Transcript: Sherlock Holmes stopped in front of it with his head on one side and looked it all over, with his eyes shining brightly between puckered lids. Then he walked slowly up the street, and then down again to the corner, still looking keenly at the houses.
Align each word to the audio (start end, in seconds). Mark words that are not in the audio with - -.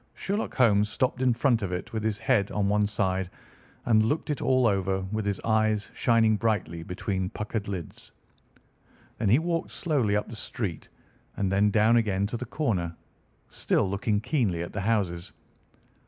Sherlock 0.15 0.55
Holmes 0.55 0.89
stopped 0.89 1.21
in 1.21 1.31
front 1.31 1.61
of 1.61 1.71
it 1.71 1.93
with 1.93 2.03
his 2.03 2.17
head 2.17 2.49
on 2.49 2.67
one 2.67 2.87
side 2.87 3.29
and 3.85 4.01
looked 4.01 4.31
it 4.31 4.41
all 4.41 4.65
over, 4.65 5.01
with 5.11 5.27
his 5.27 5.39
eyes 5.41 5.91
shining 5.93 6.37
brightly 6.37 6.81
between 6.81 7.29
puckered 7.29 7.67
lids. 7.67 8.11
Then 9.19 9.29
he 9.29 9.37
walked 9.37 9.69
slowly 9.69 10.15
up 10.15 10.27
the 10.27 10.35
street, 10.35 10.87
and 11.37 11.51
then 11.51 11.69
down 11.69 11.97
again 11.97 12.25
to 12.25 12.37
the 12.37 12.47
corner, 12.47 12.95
still 13.49 13.87
looking 13.87 14.19
keenly 14.21 14.63
at 14.63 14.73
the 14.73 14.81
houses. 14.81 15.33